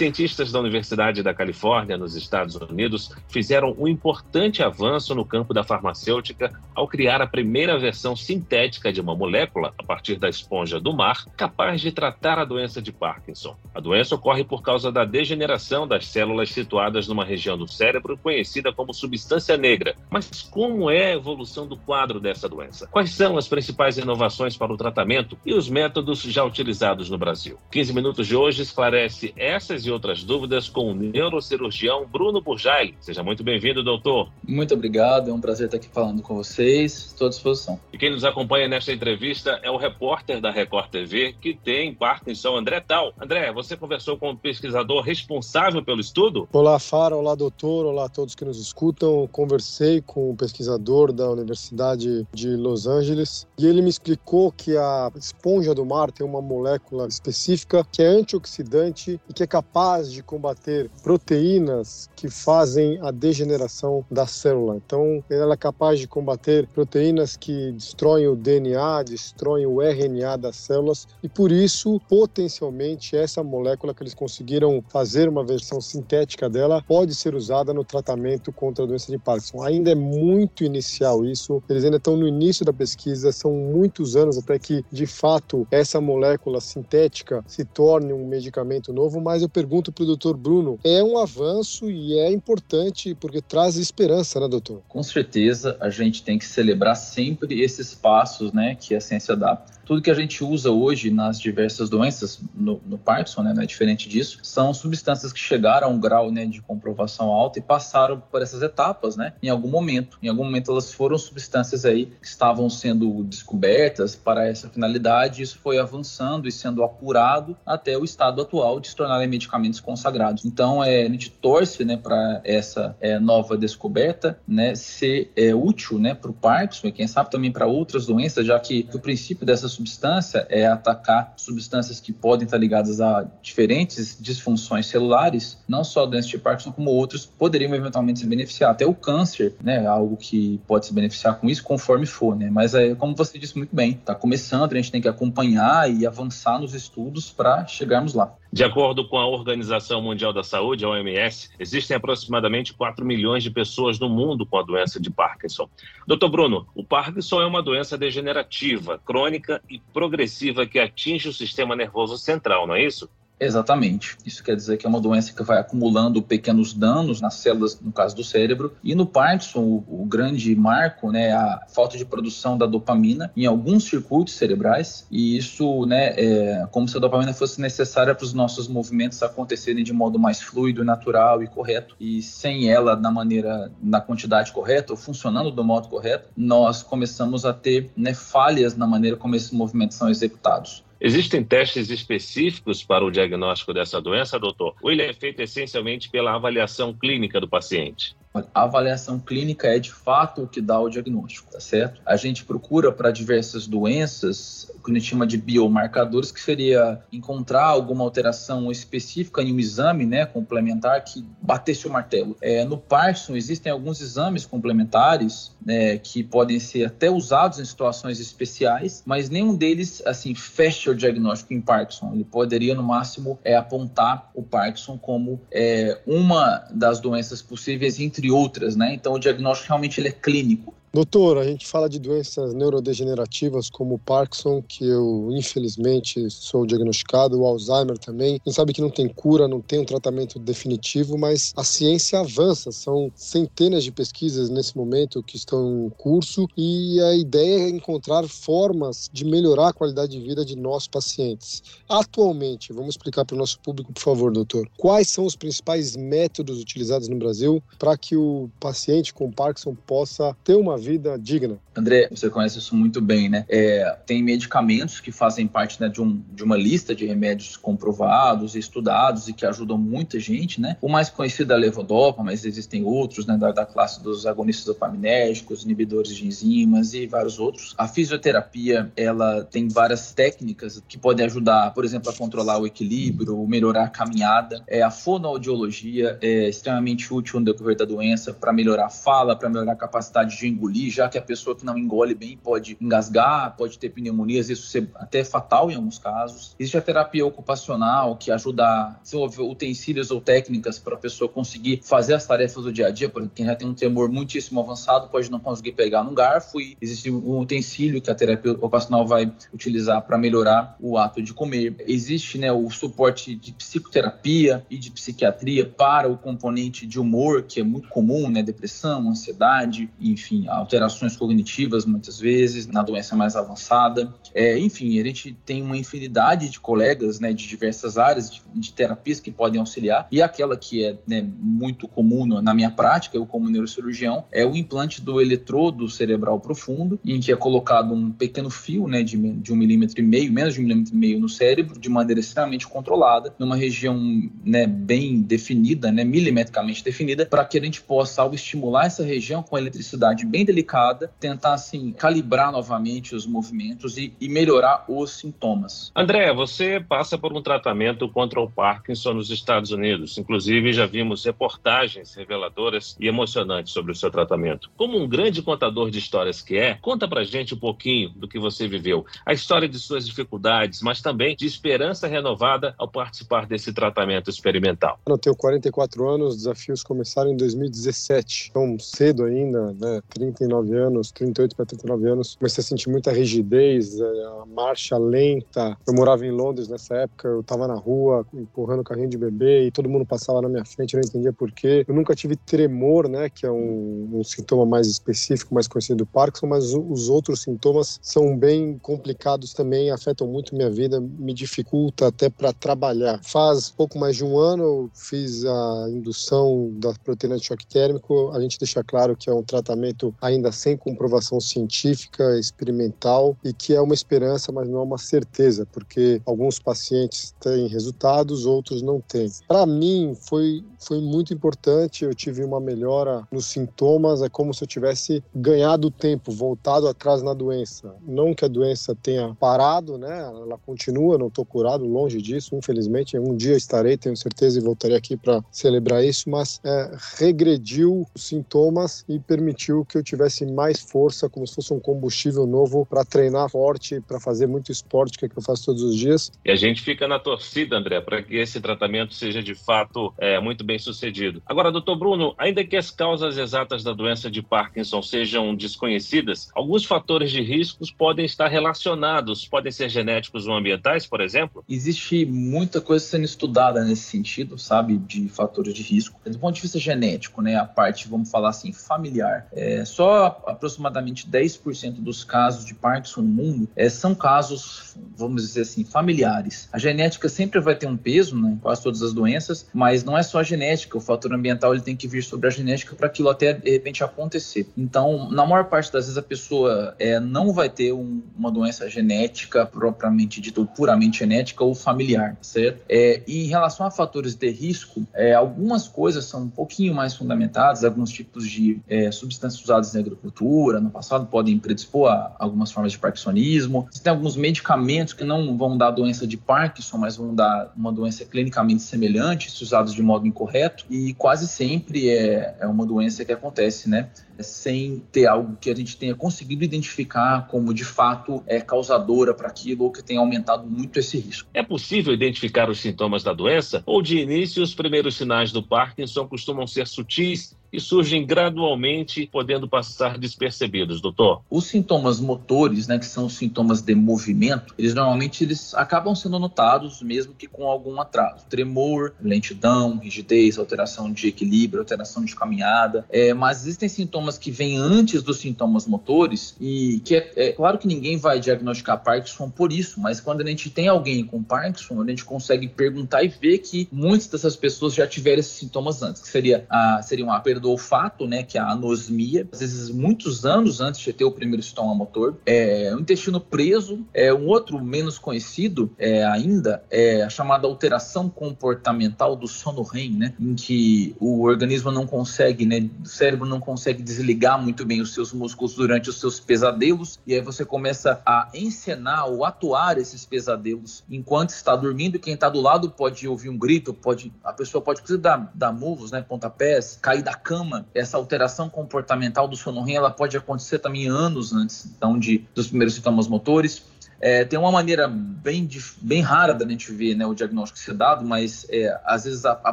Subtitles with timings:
[0.00, 5.62] Cientistas da Universidade da Califórnia, nos Estados Unidos, fizeram um importante avanço no campo da
[5.62, 10.94] farmacêutica ao criar a primeira versão sintética de uma molécula, a partir da esponja do
[10.94, 13.54] mar, capaz de tratar a doença de Parkinson.
[13.74, 18.72] A doença ocorre por causa da degeneração das células situadas numa região do cérebro conhecida
[18.72, 19.94] como substância negra.
[20.08, 22.86] Mas como é a evolução do quadro dessa doença?
[22.86, 27.58] Quais são as principais inovações para o tratamento e os métodos já utilizados no Brasil?
[27.70, 32.94] 15 minutos de hoje esclarece essas e outras dúvidas com o neurocirurgião Bruno Burjaili.
[33.00, 34.28] Seja muito bem-vindo, doutor.
[34.46, 37.06] Muito obrigado, é um prazer estar aqui falando com vocês.
[37.06, 37.80] Estou à disposição.
[37.92, 42.56] E quem nos acompanha nesta entrevista é o repórter da Record TV que tem Parkinson,
[42.56, 43.12] André Tal.
[43.20, 46.48] André, você conversou com o pesquisador responsável pelo estudo?
[46.52, 49.28] Olá, Fara, olá, doutor, olá a todos que nos escutam.
[49.30, 55.10] Conversei com o pesquisador da Universidade de Los Angeles e ele me explicou que a
[55.16, 60.10] esponja do mar tem uma molécula específica que é antioxidante e que é capaz capaz
[60.10, 64.76] de combater proteínas que fazem a degeneração da célula.
[64.84, 70.56] Então, ela é capaz de combater proteínas que destroem o DNA, destroem o RNA das
[70.56, 76.82] células e por isso, potencialmente, essa molécula que eles conseguiram fazer uma versão sintética dela
[76.86, 79.62] pode ser usada no tratamento contra a doença de Parkinson.
[79.62, 84.36] Ainda é muito inicial isso, eles ainda estão no início da pesquisa, são muitos anos
[84.36, 89.92] até que, de fato, essa molécula sintética se torne um medicamento novo, mas eu pergunto
[89.92, 94.80] para o doutor Bruno, é um avanço e é importante porque traz esperança, né, doutor?
[94.88, 99.62] Com certeza, a gente tem que celebrar sempre esses passos né, que a ciência dá
[99.90, 103.66] tudo que a gente usa hoje nas diversas doenças, no, no Parkinson, né, não é
[103.66, 108.22] diferente disso, são substâncias que chegaram a um grau né, de comprovação alta e passaram
[108.30, 110.16] por essas etapas, né, em algum momento.
[110.22, 115.58] Em algum momento elas foram substâncias aí que estavam sendo descobertas para essa finalidade, isso
[115.58, 120.44] foi avançando e sendo apurado até o estado atual de se tornarem medicamentos consagrados.
[120.44, 125.98] Então, é, a gente torce né, para essa é, nova descoberta né, ser é, útil
[125.98, 129.44] né, para o Parkinson e quem sabe também para outras doenças, já que o princípio
[129.44, 136.04] dessas substância é atacar substâncias que podem estar ligadas a diferentes disfunções celulares, não só
[136.04, 138.70] doença de Parkinson, como outros poderiam eventualmente se beneficiar.
[138.70, 142.50] Até o câncer, né, algo que pode se beneficiar com isso, conforme for, né?
[142.50, 146.06] Mas é como você disse muito bem, está começando, a gente tem que acompanhar e
[146.06, 148.34] avançar nos estudos para chegarmos lá.
[148.52, 153.50] De acordo com a Organização Mundial da Saúde, a OMS, existem aproximadamente 4 milhões de
[153.50, 155.68] pessoas no mundo com a doença de Parkinson.
[156.04, 161.76] Doutor Bruno, o Parkinson é uma doença degenerativa, crônica e progressiva que atinge o sistema
[161.76, 163.08] nervoso central, não é isso?
[163.40, 164.18] Exatamente.
[164.26, 167.90] Isso quer dizer que é uma doença que vai acumulando pequenos danos nas células, no
[167.90, 168.74] caso do cérebro.
[168.84, 173.32] E no Parkinson, o, o grande marco né, é a falta de produção da dopamina
[173.34, 175.06] em alguns circuitos cerebrais.
[175.10, 179.82] E isso, né, é como se a dopamina fosse necessária para os nossos movimentos acontecerem
[179.82, 181.96] de modo mais fluido, natural e correto.
[181.98, 187.46] E sem ela na maneira, na quantidade correta, ou funcionando do modo correto, nós começamos
[187.46, 190.84] a ter né, falhas na maneira como esses movimentos são executados.
[191.00, 194.76] Existem testes específicos para o diagnóstico dessa doença, doutor?
[194.82, 198.14] Ou ele é feito essencialmente pela avaliação clínica do paciente?
[198.32, 202.00] A avaliação clínica é de fato o que dá o diagnóstico, tá certo?
[202.06, 207.00] A gente procura para diversas doenças o que a gente chama de biomarcadores, que seria
[207.12, 212.36] encontrar alguma alteração específica em um exame, né, complementar que batesse o martelo.
[212.40, 218.20] É, no Parkinson existem alguns exames complementares né, que podem ser até usados em situações
[218.20, 222.12] especiais, mas nenhum deles assim fecha o diagnóstico em Parkinson.
[222.14, 228.19] Ele poderia no máximo é, apontar o Parkinson como é, uma das doenças possíveis entre
[228.20, 228.94] entre outras, né?
[228.94, 230.74] Então o diagnóstico realmente ele é clínico.
[230.92, 237.40] Doutor, a gente fala de doenças neurodegenerativas como o Parkinson, que eu infelizmente sou diagnosticado,
[237.40, 238.40] o Alzheimer também.
[238.44, 242.18] A gente sabe que não tem cura, não tem um tratamento definitivo, mas a ciência
[242.18, 242.72] avança.
[242.72, 248.26] São centenas de pesquisas nesse momento que estão em curso e a ideia é encontrar
[248.26, 251.62] formas de melhorar a qualidade de vida de nossos pacientes.
[251.88, 256.60] Atualmente, vamos explicar para o nosso público, por favor, doutor, quais são os principais métodos
[256.60, 261.58] utilizados no Brasil para que o paciente com Parkinson possa ter uma vida digna.
[261.76, 263.44] André, você conhece isso muito bem, né?
[263.48, 268.54] É, tem medicamentos que fazem parte né, de, um, de uma lista de remédios comprovados
[268.54, 270.76] estudados e que ajudam muita gente, né?
[270.80, 274.66] O mais conhecido é a levodopa, mas existem outros, né, da, da classe dos agonistas
[274.66, 277.74] dopaminérgicos, inibidores de enzimas e vários outros.
[277.76, 283.46] A fisioterapia, ela tem várias técnicas que podem ajudar, por exemplo, a controlar o equilíbrio,
[283.46, 284.62] melhorar a caminhada.
[284.66, 289.48] É, a fonoaudiologia é extremamente útil no decorrer da doença para melhorar a fala, para
[289.48, 292.76] melhorar a capacidade de engolir engolir, já que a pessoa que não engole bem pode
[292.80, 296.54] engasgar, pode ter pneumonias, isso ser até fatal em alguns casos.
[296.58, 301.80] Existe a terapia ocupacional, que ajuda a desenvolver utensílios ou técnicas para a pessoa conseguir
[301.82, 305.08] fazer as tarefas do dia a dia, porque quem já tem um tremor muitíssimo avançado
[305.08, 309.32] pode não conseguir pegar no garfo e existe um utensílio que a terapia ocupacional vai
[309.52, 311.76] utilizar para melhorar o ato de comer.
[311.86, 317.60] Existe né, o suporte de psicoterapia e de psiquiatria para o componente de humor, que
[317.60, 324.14] é muito comum, né, depressão, ansiedade, enfim, alterações cognitivas muitas vezes, na doença mais avançada.
[324.34, 328.72] É, enfim, a gente tem uma infinidade de colegas né, de diversas áreas de, de
[328.72, 333.26] terapias que podem auxiliar, e aquela que é né, muito comum na minha prática, eu
[333.26, 338.50] como neurocirurgião, é o implante do eletrodo cerebral profundo, em que é colocado um pequeno
[338.50, 341.28] fio né, de, de um milímetro e meio, menos de um milímetro e meio no
[341.28, 343.98] cérebro, de maneira extremamente controlada, numa região
[344.44, 349.42] né, bem definida, né, milimetricamente definida, para que a gente possa, ao estimular essa região
[349.42, 355.92] com eletricidade bem delicada, tentar assim calibrar novamente os movimentos e, e melhorar os sintomas.
[355.94, 360.18] André, você passa por um tratamento contra o Parkinson nos Estados Unidos.
[360.18, 364.70] Inclusive, já vimos reportagens reveladoras e emocionantes sobre o seu tratamento.
[364.76, 368.38] Como um grande contador de histórias que é, conta pra gente um pouquinho do que
[368.38, 369.04] você viveu.
[369.24, 374.98] A história de suas dificuldades, mas também de esperança renovada ao participar desse tratamento experimental.
[375.06, 378.50] Eu tenho 44 anos, os desafios começaram em 2017.
[378.52, 380.00] Tão cedo ainda, né?
[380.40, 382.36] 39 anos, 38 para 39 anos.
[382.36, 385.76] Comecei a sentir muita rigidez, é, a marcha lenta.
[385.86, 389.70] Eu morava em Londres nessa época, eu estava na rua empurrando carrinho de bebê e
[389.70, 391.84] todo mundo passava na minha frente, eu não entendia por quê.
[391.86, 393.28] Eu nunca tive tremor, né?
[393.28, 397.98] Que é um, um sintoma mais específico, mais conhecido do Parkinson, mas os outros sintomas
[398.02, 403.20] são bem complicados também, afetam muito minha vida, me dificulta até para trabalhar.
[403.22, 408.30] Faz pouco mais de um ano eu fiz a indução da proteína de choque térmico.
[408.32, 413.74] A gente deixa claro que é um tratamento ainda sem comprovação científica, experimental e que
[413.74, 419.00] é uma esperança, mas não é uma certeza, porque alguns pacientes têm resultados, outros não
[419.00, 419.30] têm.
[419.46, 424.64] Para mim foi foi muito importante, eu tive uma melhora nos sintomas, é como se
[424.64, 427.94] eu tivesse ganhado tempo, voltado atrás na doença.
[428.06, 430.20] Não que a doença tenha parado, né?
[430.20, 433.18] Ela continua, não estou curado, longe disso, infelizmente.
[433.18, 438.26] Um dia estarei, tenho certeza, e voltarei aqui para celebrar isso, mas é, regrediu os
[438.26, 443.04] sintomas e permitiu que eu tivesse mais força, como se fosse um combustível novo para
[443.04, 446.30] treinar forte, para fazer muito esporte, que é que eu faço todos os dias.
[446.44, 450.38] E a gente fica na torcida, André, para que esse tratamento seja de fato é,
[450.40, 451.42] muito bem sucedido.
[451.46, 456.84] Agora, doutor Bruno, ainda que as causas exatas da doença de Parkinson sejam desconhecidas, alguns
[456.84, 461.64] fatores de riscos podem estar relacionados, podem ser genéticos ou ambientais, por exemplo?
[461.68, 466.20] Existe muita coisa sendo estudada nesse sentido, sabe, de fatores de risco.
[466.24, 471.28] Do ponto de vista genético, né, a parte, vamos falar assim, familiar, é, só aproximadamente
[471.28, 476.68] 10% dos casos de Parkinson no mundo é, são casos, vamos dizer assim, familiares.
[476.72, 480.22] A genética sempre vai ter um peso, né, quase todas as doenças, mas não é
[480.22, 483.28] só a genética, o fator ambiental ele tem que vir sobre a genética para aquilo
[483.28, 484.68] até de repente acontecer.
[484.76, 488.88] Então, na maior parte das vezes a pessoa é, não vai ter um, uma doença
[488.88, 492.82] genética propriamente dita, ou puramente genética ou familiar, certo?
[492.88, 497.14] É, e em relação a fatores de risco, é, algumas coisas são um pouquinho mais
[497.14, 502.70] fundamentadas, alguns tipos de é, substâncias usadas na agricultura no passado podem predispor a algumas
[502.70, 503.88] formas de parkinsonismo.
[504.02, 508.24] Tem alguns medicamentos que não vão dar doença de Parkinson, mas vão dar uma doença
[508.24, 513.32] clinicamente semelhante, se usados de modo incorreto, e quase sempre é, é uma doença que
[513.32, 514.08] acontece, né?
[514.42, 519.48] Sem ter algo que a gente tenha conseguido identificar como de fato é causadora para
[519.48, 521.48] aquilo ou que tenha aumentado muito esse risco.
[521.52, 523.82] É possível identificar os sintomas da doença?
[523.86, 529.68] Ou de início os primeiros sinais do Parkinson costumam ser sutis e surgem gradualmente, podendo
[529.68, 531.42] passar despercebidos, doutor?
[531.48, 536.38] Os sintomas motores, né, que são os sintomas de movimento, eles normalmente eles acabam sendo
[536.38, 538.44] notados mesmo que com algum atraso.
[538.48, 543.04] Tremor, lentidão, rigidez, alteração de equilíbrio, alteração de caminhada.
[543.10, 547.78] É, mas existem sintomas que vêm antes dos sintomas motores e que é, é claro
[547.78, 552.00] que ninguém vai diagnosticar Parkinson por isso, mas quando a gente tem alguém com Parkinson,
[552.00, 556.22] a gente consegue perguntar e ver que muitas dessas pessoas já tiveram esses sintomas antes,
[556.22, 559.90] que seria a, seriam a perda do olfato, né, que é a anosmia, às vezes
[559.90, 562.36] muitos anos antes de ter o primeiro sintoma motor.
[562.46, 568.28] É, o intestino preso, é um outro menos conhecido é, ainda, é a chamada alteração
[568.28, 573.60] comportamental do sono REM, né, em que o organismo não consegue, né, o cérebro não
[573.60, 578.20] consegue desligar muito bem os seus músculos durante os seus pesadelos, e aí você começa
[578.26, 583.48] a encenar ou atuar esses pesadelos enquanto está dormindo, quem está do lado pode ouvir
[583.48, 588.16] um grito, pode a pessoa pode dar, dar murros, né, pontapés, cair da cama, essa
[588.16, 592.94] alteração comportamental do sono REM, ela pode acontecer também anos antes, então, de, dos primeiros
[592.94, 593.82] sintomas motores.
[594.20, 595.66] É, tem uma maneira bem,
[596.02, 599.52] bem rara da gente ver né, o diagnóstico ser dado, mas é, às vezes a,
[599.52, 599.72] a,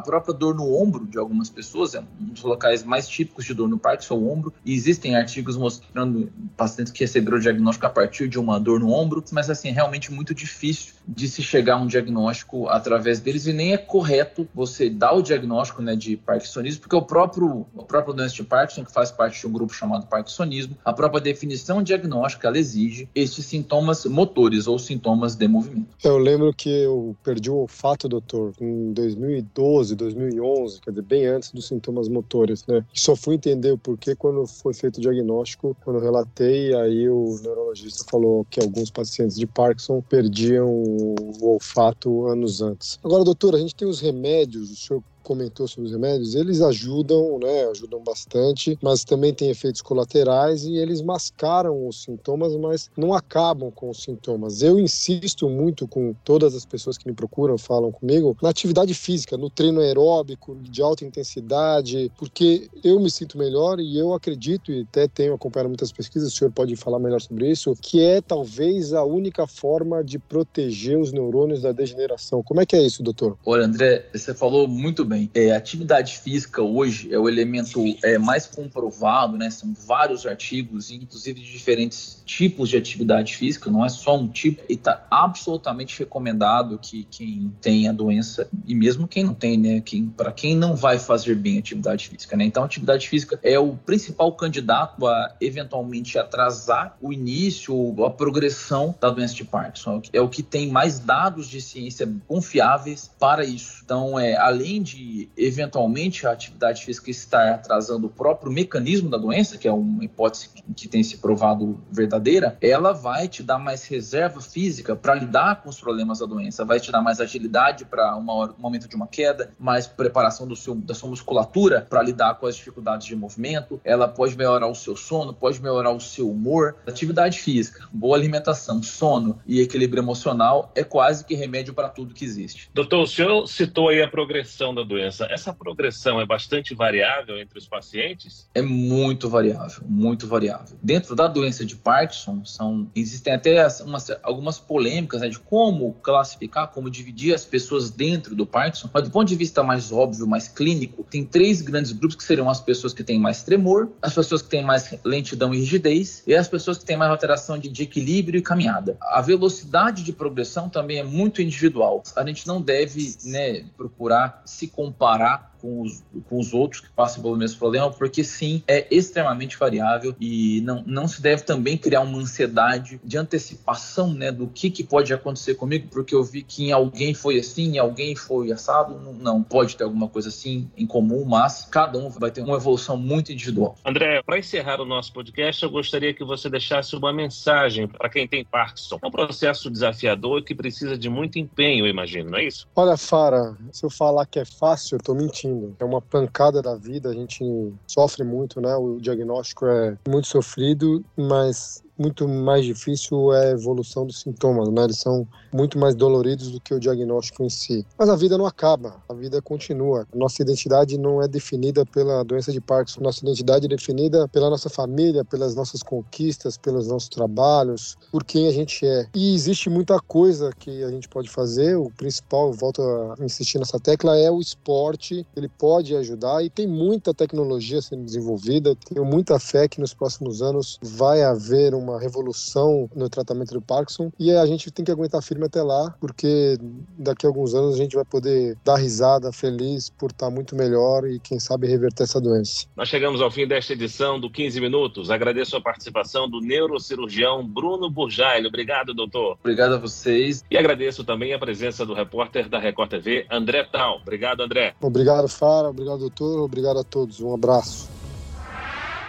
[0.00, 3.68] própria dor no ombro de algumas pessoas é um dos locais mais típicos de dor
[3.68, 4.54] no Parkinson, o ombro.
[4.64, 8.90] E existem artigos mostrando pacientes que receberam o diagnóstico a partir de uma dor no
[8.90, 13.46] ombro, mas assim, é realmente muito difícil de se chegar a um diagnóstico através deles
[13.46, 17.84] e nem é correto você dar o diagnóstico né, de parkinsonismo, porque o próprio, o
[17.84, 21.82] próprio doença de Parkinson, que faz parte de um grupo chamado parkinsonismo, a própria definição
[21.82, 25.88] diagnóstica ela exige esses sintomas motores motores ou sintomas de movimento.
[26.02, 31.50] Eu lembro que eu perdi o olfato, doutor, em 2012, 2011, quer dizer, bem antes
[31.50, 32.84] dos sintomas motores, né?
[32.94, 37.38] Só fui entender o porquê quando foi feito o diagnóstico, quando eu relatei, aí o
[37.42, 42.98] neurologista falou que alguns pacientes de Parkinson perdiam o olfato anos antes.
[43.02, 47.38] Agora, doutor, a gente tem os remédios, o senhor comentou sobre os remédios, eles ajudam,
[47.38, 53.12] né, ajudam bastante, mas também tem efeitos colaterais e eles mascaram os sintomas, mas não
[53.12, 54.62] acabam com os sintomas.
[54.62, 59.36] Eu insisto muito com todas as pessoas que me procuram, falam comigo, na atividade física,
[59.36, 64.86] no treino aeróbico de alta intensidade, porque eu me sinto melhor e eu acredito e
[64.88, 68.94] até tenho acompanhado muitas pesquisas, o senhor pode falar melhor sobre isso, que é talvez
[68.94, 72.42] a única forma de proteger os neurônios da degeneração.
[72.42, 73.36] Como é que é isso, doutor?
[73.44, 75.30] Olha, André, você falou muito bem também.
[75.34, 79.50] É, atividade física hoje é o elemento é, mais comprovado, né?
[79.50, 84.62] São vários artigos, inclusive de diferentes tipos de atividade física, não é só um tipo,
[84.68, 89.80] e está absolutamente recomendado que quem tem a doença, e mesmo quem não tem, né?
[89.80, 92.44] Quem, Para quem não vai fazer bem atividade física, né?
[92.44, 98.94] Então, atividade física é o principal candidato a eventualmente atrasar o início ou a progressão
[99.00, 100.02] da doença de Parkinson.
[100.12, 103.80] É o que tem mais dados de ciência confiáveis para isso.
[103.84, 104.97] Então, é, além de
[105.36, 110.50] eventualmente a atividade física estar atrasando o próprio mecanismo da doença, que é uma hipótese
[110.76, 115.68] que tem se provado verdadeira, ela vai te dar mais reserva física para lidar com
[115.68, 118.22] os problemas da doença, vai te dar mais agilidade para um
[118.58, 122.56] momento de uma queda, mais preparação do seu, da sua musculatura para lidar com as
[122.56, 126.76] dificuldades de movimento, ela pode melhorar o seu sono, pode melhorar o seu humor.
[126.86, 132.24] Atividade física, boa alimentação, sono e equilíbrio emocional é quase que remédio para tudo que
[132.24, 132.70] existe.
[132.74, 137.58] Doutor, o senhor citou aí a progressão da doença essa progressão é bastante variável entre
[137.58, 138.48] os pacientes?
[138.54, 140.76] É muito variável, muito variável.
[140.82, 146.68] Dentro da doença de Parkinson, são, existem até umas, algumas polêmicas né, de como classificar,
[146.68, 150.48] como dividir as pessoas dentro do Parkinson, mas do ponto de vista mais óbvio, mais
[150.48, 154.42] clínico, tem três grandes grupos que seriam as pessoas que têm mais tremor, as pessoas
[154.42, 157.82] que têm mais lentidão e rigidez e as pessoas que têm mais alteração de, de
[157.82, 158.96] equilíbrio e caminhada.
[159.00, 162.02] A velocidade de progressão também é muito individual.
[162.16, 167.22] A gente não deve né, procurar se comparar com os, com os outros que passam
[167.22, 172.00] pelo mesmo problema, porque sim, é extremamente variável e não, não se deve também criar
[172.00, 176.66] uma ansiedade de antecipação né, do que, que pode acontecer comigo, porque eu vi que
[176.66, 178.98] em alguém foi assim, em alguém foi assado.
[178.98, 182.56] Não, não pode ter alguma coisa assim em comum, mas cada um vai ter uma
[182.56, 183.76] evolução muito individual.
[183.84, 188.26] André, para encerrar o nosso podcast, eu gostaria que você deixasse uma mensagem para quem
[188.26, 188.98] tem Parkinson.
[189.02, 192.66] É um processo desafiador que precisa de muito empenho, eu imagino, não é isso?
[192.74, 195.47] Olha, Fara, se eu falar que é fácil, eu tô mentindo
[195.78, 197.44] É uma pancada da vida, a gente
[197.86, 198.74] sofre muito, né?
[198.76, 204.84] O diagnóstico é muito sofrido, mas muito mais difícil é a evolução dos sintomas, né?
[204.84, 207.84] Eles são muito mais doloridos do que o diagnóstico em si.
[207.98, 210.06] Mas a vida não acaba, a vida continua.
[210.14, 214.68] Nossa identidade não é definida pela doença de Parkinson, nossa identidade é definida pela nossa
[214.68, 219.06] família, pelas nossas conquistas, pelos nossos trabalhos, por quem a gente é.
[219.14, 221.76] E existe muita coisa que a gente pode fazer.
[221.76, 225.26] O principal, volto a insistir nessa tecla, é o esporte.
[225.34, 228.76] Ele pode ajudar e tem muita tecnologia sendo desenvolvida.
[228.76, 233.60] Tenho muita fé que nos próximos anos vai haver uma uma revolução no tratamento do
[233.60, 236.56] Parkinson e a gente tem que aguentar firme até lá, porque
[236.98, 241.06] daqui a alguns anos a gente vai poder dar risada feliz por estar muito melhor
[241.06, 242.66] e quem sabe reverter essa doença.
[242.76, 245.10] Nós chegamos ao fim desta edição do 15 Minutos.
[245.10, 248.46] Agradeço a participação do neurocirurgião Bruno Burjail.
[248.46, 249.36] Obrigado, doutor.
[249.40, 250.44] Obrigado a vocês.
[250.50, 253.98] E agradeço também a presença do repórter da Record TV, André Tal.
[254.00, 254.74] Obrigado, André.
[254.80, 255.68] Obrigado, Fara.
[255.68, 256.40] Obrigado, doutor.
[256.40, 257.20] Obrigado a todos.
[257.20, 257.97] Um abraço.